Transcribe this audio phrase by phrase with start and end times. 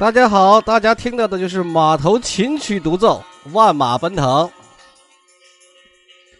[0.00, 3.22] 大家好，大家听到的就是马头琴曲独奏，
[3.52, 4.50] 万马奔腾。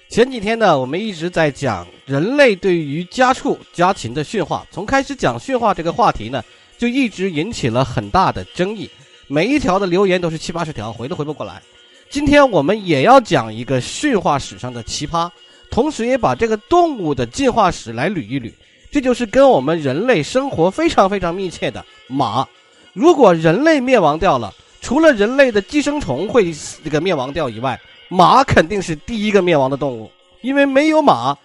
[0.09, 4.67] 前几天呢，我们一直在讲人类对于家畜家禽的驯化。
[4.71, 6.43] 从开始讲驯化这个话题呢，
[6.79, 8.89] 就一直引起了很大的争议。
[9.27, 11.61] 每一条的留言都是七八十条，回都回不过来。
[12.09, 15.31] 今天我们也要讲一个驯化史上的奇葩，
[15.71, 18.51] 同时也把这个动物的进化史来捋一捋。
[18.91, 22.49] 这就是跟我们人类生活非常非常密切的马。
[22.93, 30.11] 如果人类灭亡掉了，除了人类的寄生虫会这个灭亡掉以外，马肯定是第一个灭亡的动物，
[30.43, 31.37] 因为没有马，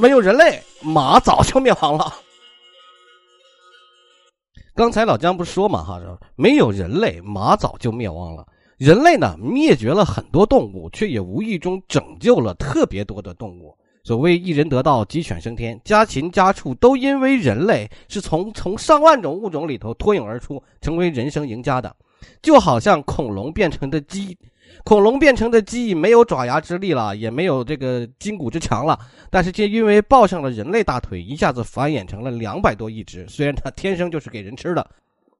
[0.00, 2.12] 没有人类，马早就灭亡了。
[4.74, 6.00] 刚才老姜不是说嘛，哈，
[6.34, 8.44] 没有人类，马早就灭亡了。
[8.76, 13.76] 人类呢，灭绝了很多动物，却也无意中拯救了特别多的动物。
[14.04, 21.96] 所谓一人得道，鸡犬升天，家禽家畜都因为人类是从从上万种物种里头脱颖而出，成为人生赢家的。
[22.42, 24.36] 就好像恐龙变成的鸡，
[24.84, 28.98] 恐龙变成的鸡没有爪牙之力了，也没有这个筋骨之强了，
[29.30, 33.26] 但是却因为抱上了人类大腿，一下子繁衍成了两百多亿只。
[33.26, 34.86] 虽然它天生就是给人吃的，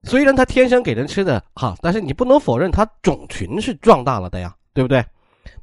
[0.03, 5.05] 虽然它天生给人吃的哈，但是你不能否认它种群是壮大了的呀，对不对？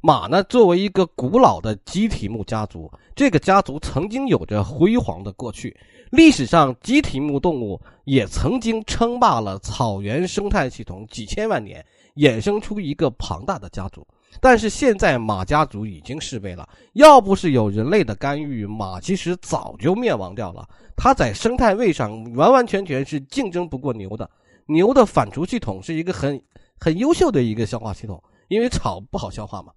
[0.01, 5.75] 马呢，作为一个古老的鸡蹄目家族，这个家族曾经有着辉煌的过去。
[6.11, 11.83] 历史上，鸡蹄目动物也曾经称霸了草原生态系统几千万年，
[12.15, 14.05] 衍生出一个庞大的家族。
[14.39, 16.67] 但是现在，马家族已经式微了。
[16.93, 20.67] 要不是有人类的干预，马其实早就灭亡掉了。
[20.95, 24.29] 它在生态位上完完全全是竞争不过牛的。
[24.65, 26.41] 牛的反刍系统是一个很
[26.79, 28.21] 很优秀的一个消化系统。
[28.53, 29.73] 因为草不好消化嘛，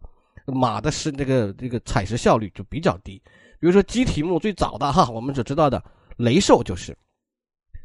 [0.46, 3.20] 马的是这个这个采食效率就比较低。
[3.58, 5.82] 比如说鸡蹄目最早的哈，我们所知道的
[6.18, 6.96] 雷兽就是，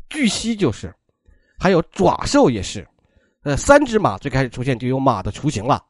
[0.09, 0.93] 巨蜥就是，
[1.57, 2.85] 还有爪兽也是，
[3.43, 5.81] 呃，三只马最开始出现就有马的雏形了，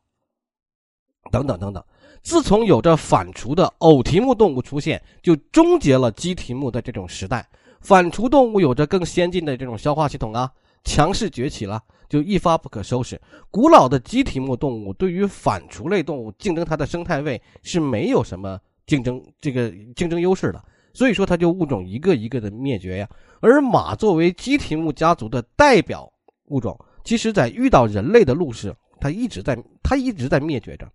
[1.32, 1.84] 等等等等。
[2.22, 7.50] 自从有着反刍的偶蹄目动物出现，就终结了鸡蹄目的这种时代。
[7.80, 10.52] 反刍动物有着更先进的这种消化系统啊，
[10.84, 11.82] 强势崛起了。
[12.10, 13.18] 就一发不可收拾。
[13.50, 20.62] 古老的鸡蹄目动物对于反刍类动物竞争它的生态位是没有什么竞争这个竞争优势的，
[20.94, 23.08] 所以说它就物种一个一个的灭绝呀。
[23.40, 26.12] 而马作为鸡蹄目家族的代表
[26.48, 30.86] 物种，其实在遇到人类的路时，它一直在它一直在灭绝着。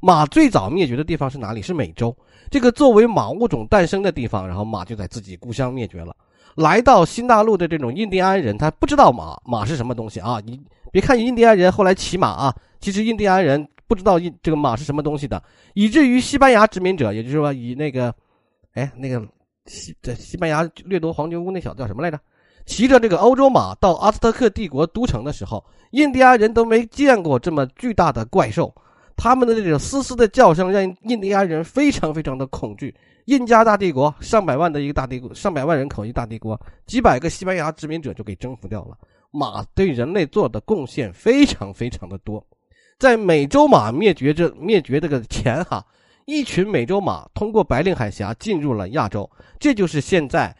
[0.00, 1.60] 马最早灭绝的地方是哪里？
[1.60, 2.16] 是美洲。
[2.48, 6.14] 这个作为马物种诞生的地方，然后马就在自己故乡灭绝了。
[6.56, 10.40] 来到新大陆的这种印第安人，他不知道马马是什么东西啊！
[10.44, 10.60] 你
[10.92, 15.42] 别看印第安人后来骑马啊，其实印第安人不知道印这个马是什么东西的，
[15.74, 18.14] 以至于西班牙殖民者，也就是说以那个，
[18.74, 19.20] 哎，那个
[19.66, 22.18] 西在西班牙掠夺黄金屋那小子叫什么来着？
[22.66, 28.74] 骑着这个欧洲马到阿兹特克帝国都城的时候，印第安人都没见过这么巨大的怪兽，
[29.16, 32.94] 他们的这种嘶嘶的叫声让印第安人非常非常的恐惧。
[33.26, 38.98] 印加大帝国上百万的一个大帝国，上百万人口一大帝国，几百个西班牙殖民者就给征服掉了。
[39.30, 42.46] 马对人类做的贡献非常非常的多。
[42.98, 45.84] 在美洲马灭绝这灭绝这个前哈，
[46.26, 50.54] 一群美洲马通过白令海峡进入了亚洲，这就是现在，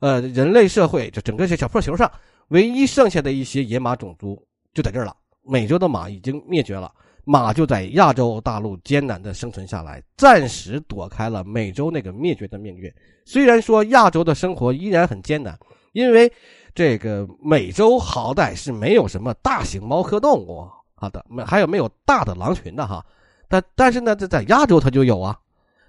[0.00, 2.10] 呃，人类社会就整个这小破球上
[2.48, 4.40] 唯一剩下的一些野马种族
[4.74, 5.16] 就在这儿了。
[5.42, 6.92] 美洲的马已经灭绝了。
[7.24, 12.92] 马就在亚洲大陆艰难的生存下来，暂时躲开了美洲那个灭绝的命运。
[13.24, 15.56] 虽然说亚洲的生活依然很艰难，
[15.92, 16.32] 因为
[16.74, 23.04] 这个美洲好歹是没有什么大型猫科动物，好的，没还有没有大的狼群的哈。
[23.48, 25.38] 但但是呢，在在亚洲它就有啊，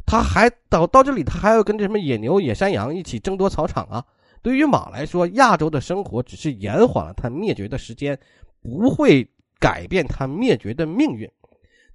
[0.06, 4.06] 它还到到这里，它还要跟这什么野牛、野山羊一起争夺草场啊。
[4.44, 8.16] 对于马来说，亚洲的生活只是延缓了它灭绝的时间，
[8.62, 9.28] 不会。
[9.64, 11.32] 改变它灭绝的命运，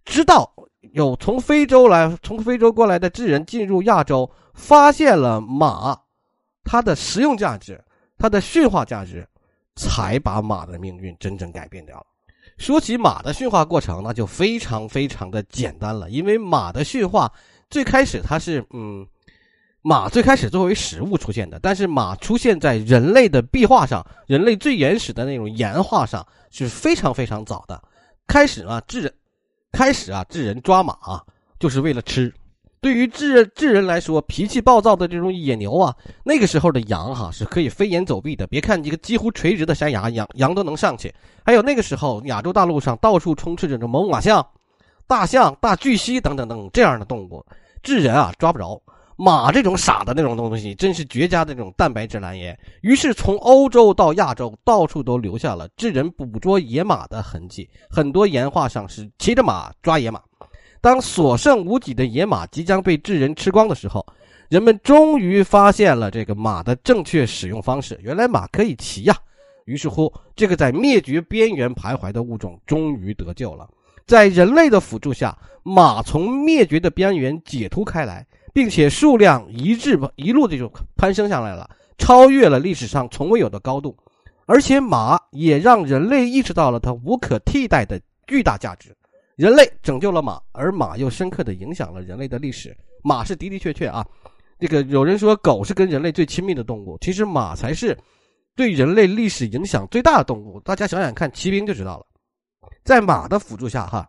[0.02, 0.50] 直到
[0.94, 5.94] 有从非洲来、从非洲过来的智人进入亚洲，发现了马，
[6.64, 7.78] 它的实用价值、
[8.16, 9.28] 它的驯化价值，
[9.76, 12.06] 才把马的命运真正改变掉了。
[12.56, 17.30] 说起马的驯化过程，那就非常非常的简单了，因为马的驯化
[17.68, 19.06] 最开始它是嗯。
[19.88, 27.82] 马最开始作为食物出现的，但是马出现在人类的壁画上，人类最原始的那种岩画上是非常非常早的。
[28.26, 29.14] 开始啊，智人，
[29.72, 31.24] 开始啊，智人抓马啊，
[31.58, 32.30] 就是为了吃。
[32.82, 38.46] 对于智智人来说，脾气暴躁的这种野牛啊，那个时候的羊哈是可以飞檐走壁的。
[38.46, 41.10] 别看一个几乎垂直的山崖，羊羊都能上去。
[41.42, 44.46] 还有那个时候，亚洲大陆上到处充斥着这猛犸象、
[45.06, 47.42] 大象、大巨蜥等等等这样的动物，
[47.82, 48.78] 智人啊抓不着。
[49.20, 52.56] 马这种傻的那种东西，真是绝佳的那种蛋白质来源。
[52.82, 57.68] 于是从欧洲到亚洲，到处都留下了智人捕捉野马的痕迹。
[57.90, 60.22] 很多岩画上是骑着马抓野马。
[60.80, 64.06] 当所剩无几的野马即将被智人吃光的时候，
[64.48, 67.98] 人们终于发现了这个马的正确使用方式。
[68.00, 69.16] 原来马可以骑呀！
[69.64, 73.68] 于是乎，这个在灭绝边缘徘徊的物种终于得救了。
[74.06, 78.24] 在人类的辅助下，马从灭绝的边缘解脱开来。
[78.52, 81.68] 并且数量一致一路这种攀升上来了，
[81.98, 83.96] 超越了历史上从未有的高度，
[84.46, 88.96] 而且马也让人类意识到了它无可替代的巨大价值。
[89.36, 92.76] 人类拯救了马，而马又深刻的影响了人类的历史。
[93.04, 94.04] 马是的的确确啊，
[94.58, 97.96] 这个有人说狗是跟人类最亲密的动物，其实马才是
[98.56, 100.58] 对人类历史影响最大的动物。
[100.60, 102.06] 大家想想看，骑兵就知道了，
[102.82, 104.08] 在马的辅助下，哈，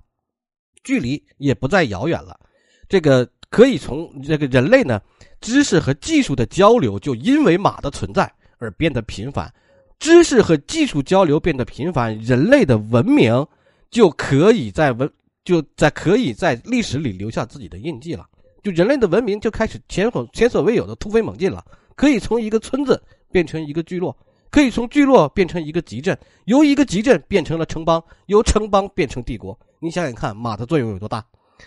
[0.84, 2.40] 距离也不再遥远了。
[2.88, 3.30] 这个。
[3.50, 5.02] 可以从这个人类呢，
[5.42, 9.52] 知识和技术的交流就因为马的存在而变得频繁，
[9.98, 13.46] 知识和技术交流变得频繁，人类的文明
[13.90, 15.12] 就可以在文
[15.44, 18.28] 就在可以在历史里留下自己的印记了。
[18.62, 24.16] 就人类的文明就开始前所前所未有的突飞猛进了，可以从一个村子变成一个聚落，
[24.52, 29.58] 可以从聚落变成一个集镇，由一个集镇变成了城邦，由城邦变成帝国。
[29.80, 31.26] 你想想看，马的作用有多大？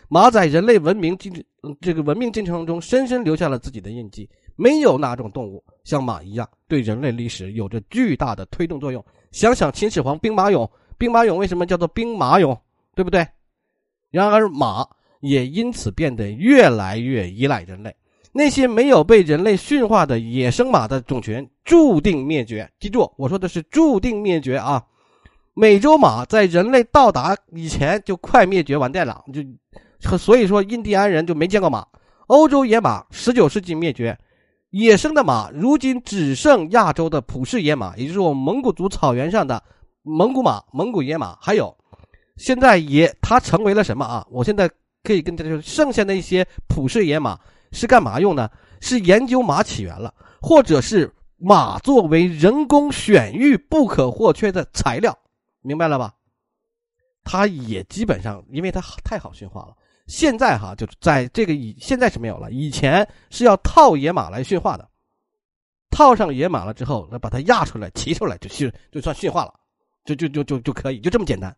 [0.08, 1.32] 马在人类文明进
[1.80, 4.28] 这个文明进程中深深留下了自己的印记。
[4.54, 9.02] 没有哪种动物像马一样对人类历史有着巨大的推动作用。
[9.30, 12.56] 想想秦始皇兵马俑，兵马俑为什么叫做兵马俑？
[12.94, 13.26] 对不对？
[14.10, 14.86] 然而马
[15.20, 17.94] 也因此变得越来越依赖人类。
[18.30, 22.70] 那些没有被人类驯化的野生马的种群注定灭绝。
[22.78, 24.84] 记住，我说的是注定灭绝啊！
[25.54, 31.86] 美洲马在人类到达以前就快灭绝完蛋了，就所以说印第安人就没见过马。
[32.28, 34.18] 欧洲野马十九世纪灭绝，
[34.70, 39.62] 野生的马如今只剩亚洲的普氏野马，也就是我们蒙古族草原上的
[40.02, 41.36] 蒙古马、蒙古野马。
[41.40, 41.76] 还有，
[42.36, 44.26] 现在也它成为了什么啊？
[44.30, 44.70] 我现在
[45.02, 47.38] 可以跟大家说，剩下的一些普氏野马
[47.72, 48.48] 是干嘛用呢？
[48.80, 55.16] 是研究马起源了，或者是马作为人工选育不可或缺的材料。
[55.62, 56.14] 明白了吧？
[57.24, 59.76] 它也基本上，因为它太好驯化了。
[60.08, 62.50] 现在哈，就在这个以现在是没有了。
[62.50, 64.88] 以前是要套野马来驯化的，
[65.90, 69.54] 套上野马了之后，那把它压出来骑出来就驯，就算驯化了，
[70.04, 71.56] 就就就就就可以，就这么简单。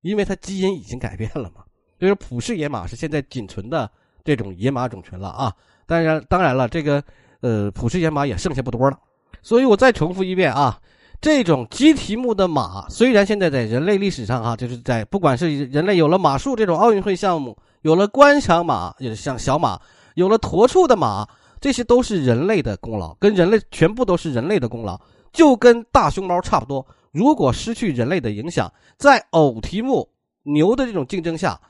[0.00, 1.64] 因为它基因已经改变了嘛。
[1.98, 3.90] 就是普氏野马是现在仅存的
[4.24, 5.54] 这种野马种群了啊。
[5.86, 7.04] 当然，当然了，这个
[7.40, 8.98] 呃普氏野马也剩下不多了。
[9.42, 10.80] 所以我再重复一遍啊。
[11.20, 19.80] 这种鸡蹄目的马，虽然现在在人类历史上哈，就是在不管是人类有了马术这种奥运会项目，有了观赏马，也像小马，
[20.14, 21.26] 有了驮畜的马，
[21.60, 25.00] 这些都是人类的功劳，跟人类全部都是人类的功劳，
[25.32, 26.86] 就跟大熊猫差不多。
[27.10, 30.08] 如果失去人类的影响，在偶蹄目
[30.44, 31.60] 牛的这种竞争下，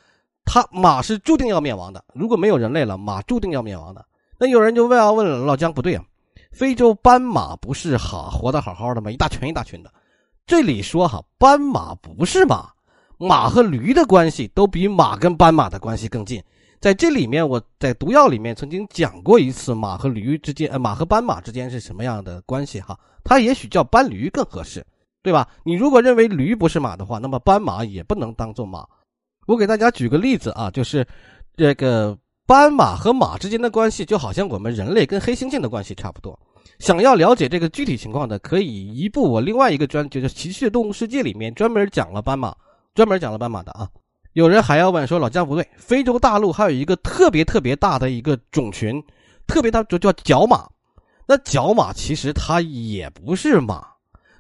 [0.45, 2.05] 它马是注定要灭亡的。
[2.13, 4.05] 如果没有人类了，马注定要灭亡的。
[4.39, 6.05] 那有人就问啊，问老姜不对啊。
[6.51, 9.11] 非洲斑马不是好活得好好的吗？
[9.11, 9.93] 一大群一大群的。
[10.47, 12.71] 这里说哈，斑马不是马，
[13.19, 16.43] 马和驴的关系都比马跟斑马的关系更近。
[16.81, 22.99] 在这里面，我在毒药里面曾经讲过一次马和驴之间，呃，马和斑马之间是什么样的关系哈？
[23.23, 24.85] 它也许叫斑驴更合适，
[25.23, 25.49] 对吧？
[25.65, 28.87] 你如果认为驴不是马的话，那么斑马也不能当做马。
[29.47, 31.07] 我给大家举个例子啊，就是
[31.57, 32.17] 这个。
[32.49, 36.37] 斑马和马之间的关系，就好像我们人类跟黑猩猩的关系差不多。
[36.79, 42.57] 想要了解这个具体情况的，可以移步我另外一个专，就是《奇趣动物世界》里面专门讲了斑马，
[42.95, 43.87] 专门讲了斑马的啊。
[44.33, 48.99] 有人还要问说，老姜不对，非洲大陆还有一个特别特别大的一个种群，
[49.47, 50.67] 特别大就叫角马。
[51.27, 53.87] 那角马其实它也不是马，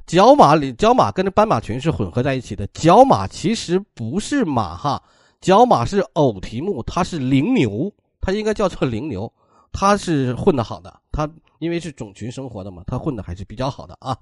[0.07, 2.67] 角马里角马跟着斑马群是混合在一起的。
[2.69, 5.03] 角马其实不是马哈。
[5.41, 9.33] 角马是偶蹄目，它是灵牛，它应该叫做灵牛，
[9.71, 11.29] 它是混得好的，它
[11.61, 14.17] 因为是种群生活的嘛，它混的还是比较好的啊。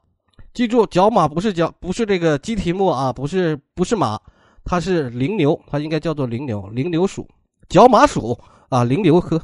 [0.53, 4.21] 记住，角马不是角，不是这个鸡蹄目啊，不是不是马，
[4.63, 7.27] 它是灵牛，它应该叫做灵牛，灵牛属，
[7.69, 9.41] 角马属啊，灵牛科。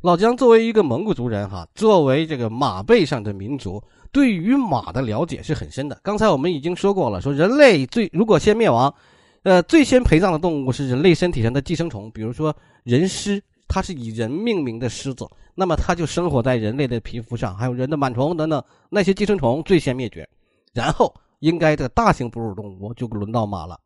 [0.00, 6.00] 老姜作为一个蒙古族人哈，作为这个马背上的民族，对于马的了解是很深的。
[6.02, 8.94] 刚才我们已经说过了，说人类最如果先灭亡。
[9.42, 12.54] 呃，最先陪葬的动物是人类身体上的寄生虫，比如说
[12.84, 20.28] 人虱，它是以人命名的狮子，那么它就生活在人类的皮肤上，还有人的螨虫等等那些寄生虫最先灭绝，
[20.74, 23.80] 然后应该的大型哺乳动物就轮到马了。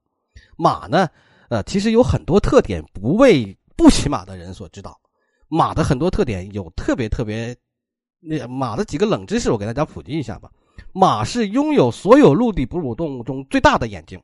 [0.57, 1.09] 马呢，
[1.49, 4.99] 呃，其实有很多特点不为不骑马的人所知道。
[5.47, 7.57] 马的很多特点有特别特别，
[8.19, 10.51] 那马的几个冷知识我给大家普及一下吧。
[10.93, 14.21] 马是拥有所有陆地哺乳动物中最大的眼睛，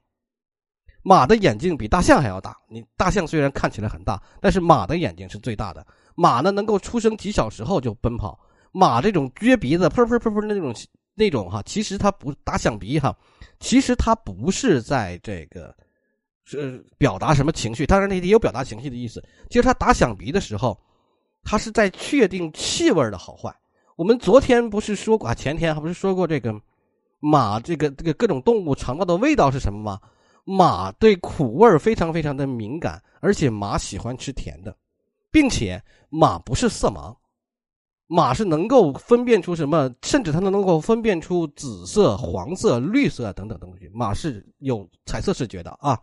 [1.02, 2.56] 马的眼睛比大象还要大。
[2.68, 5.86] 你大象虽然看起来很大，但是马的眼睛是最大的。
[6.14, 8.38] 马呢能够出生几小时后就奔跑。
[8.72, 10.74] 马这种撅鼻子、噗噗噗噗那种
[11.14, 13.16] 那种哈，其实它不打响鼻哈，
[13.58, 15.74] 其实它不是在这个
[16.44, 19.20] 是表达什么情绪，当然那也有表达情绪的意思。
[19.48, 20.78] 其实它打响鼻的时候，
[21.42, 23.54] 它是在确定气味的好坏。
[23.96, 26.54] 我们昨天不是说过啊，前天还不是说过这个
[27.18, 30.00] 马这个这个各种动物尝到的味道是什么吗？
[30.44, 34.74] 马对苦味非常非常的敏感，而且马喜欢吃甜的，
[35.30, 37.14] 并且马不是色盲。
[38.12, 43.88] 马是能够分辨出什么，甚至它都能够分辨出紫色、黄色、绿色等等东西。
[43.94, 45.96] 马是有彩色视觉的啊，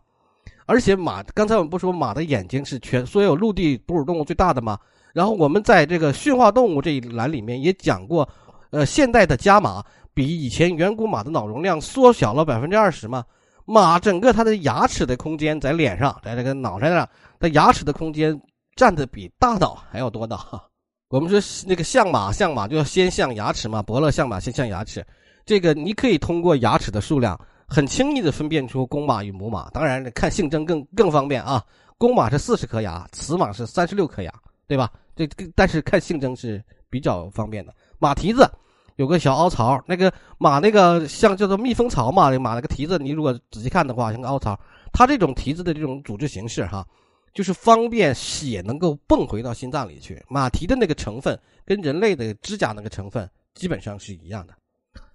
[0.66, 4.80] 而且马刚才我们不说马的眼睛是全所有陆地哺乳动物最大的吗？
[5.14, 8.30] 然后我们在这个驯化动物这一栏里面也讲过，
[8.70, 13.26] 呃，现代的家马比以前远古马的脑容量缩小了百分之二十嘛。
[13.68, 17.08] 马整个它的牙齿的空间在脸上，在这个脑袋上，
[17.38, 18.40] 它牙齿的空间
[18.78, 20.64] 占的比大脑还要多的哈。
[21.10, 25.06] 我们说那个象马，象马就要先象牙齿嘛，伯乐象马先象牙齿。
[25.46, 29.70] 这个你可以通过牙齿的数量，很轻易的分辨出公马与母马。
[29.72, 31.64] 当然看性征更更方便啊，
[31.98, 34.34] 公马是四十颗牙，雌马是三十六颗牙，
[34.66, 34.92] 对吧？
[35.16, 37.74] 这但是看性征是比较方便的。
[38.00, 38.50] 马蹄子
[38.98, 44.60] 有个小凹槽，那个马那个像叫做蜜蜂槽嘛，马那个蹄子，你如果仔细看的话，像个凹槽。
[44.92, 46.86] 它这种蹄子的这种组织形式哈。
[47.34, 50.20] 就是方便血能够蹦回到心脏里去。
[50.28, 54.56] 马蹄的那个成分跟人类的指甲那个成分基本上是一样的。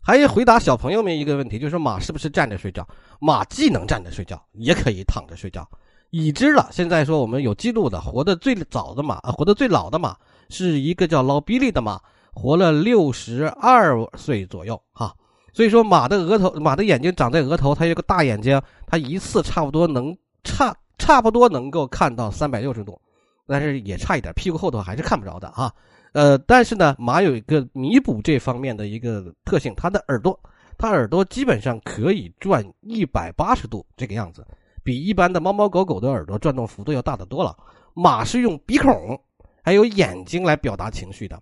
[0.01, 2.87] 还有回答小朋友们一个问题，就是马是不是站着睡觉？
[3.19, 5.69] 马既能站着睡觉，也可以躺着睡觉。
[6.11, 10.17] 已知了，现在说我们有记录的，活得最早的马啊，活得最老的马
[10.49, 12.01] 是一个叫老比利的马，
[12.33, 14.81] 活了六十二岁左右。
[14.93, 15.15] 哈，
[15.53, 20.77] 所以说马的额头，马的眼睛长在额头，它有个大眼睛，它一次差不多能差。
[20.99, 23.01] 差不多能够看到三百六十度，
[23.49, 25.73] 但是也差一点，屁股后头还是看不着的啊。
[26.12, 30.39] 呃，但是呢，马有一个弥补这方面的一个特性，它的耳朵，
[30.79, 34.47] 它耳朵基本上可以转一百八十度这个样子，
[34.85, 37.57] 比一般的猫猫狗狗的耳朵转动幅度要大得多了。
[37.95, 39.21] 马是用鼻孔
[39.61, 41.37] 还有眼睛来表达情绪的，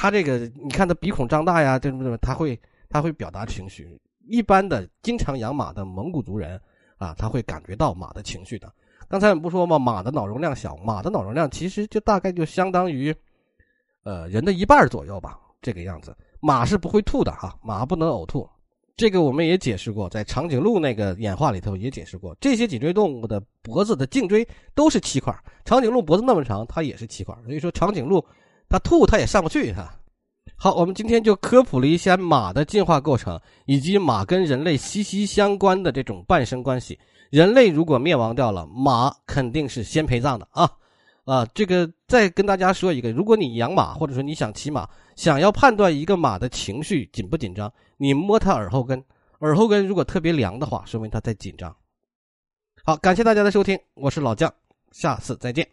[0.00, 2.56] 它这个你看它鼻孔张大呀，这么这么，它会
[2.88, 4.00] 它会表达情绪。
[4.28, 6.60] 一般的经常养马的蒙古族人
[6.98, 8.72] 啊，他会感觉到马的情绪的。
[9.08, 9.76] 刚才我们不说吗？
[9.76, 13.12] 马的脑容量小，马的脑容量其实就大概就相当于，
[14.04, 16.16] 呃，人的一半左右吧，这个样子。
[16.38, 18.48] 马是不会吐的哈，马不能呕吐，
[18.96, 22.36] 这个我们也解释过，在长颈鹿那个演化里头也解释过。
[22.40, 28.24] 这些脊椎动物的脖子的颈椎都是七块，长颈鹿脖子那么长，它也是七块，所以说长颈鹿
[28.68, 29.94] 它吐它也上不去哈。
[30.56, 36.98] 好，我们今天就科普了一下马的进化过程，以及马跟人类息息相关的这种伴生关系。
[37.30, 40.68] 人类如果灭亡掉了，马肯定是先陪葬的啊！
[41.24, 49.04] 啊，这个再跟大家说一个，如果你养马，或者说你想骑马，想要判断一个马的情绪紧不紧张，你摸它耳后根，
[49.40, 51.76] 耳后根如果特别凉的话，说明它在紧张。
[52.82, 54.52] 好，感谢大家的收听，我是老将，
[54.90, 55.68] 下次再见。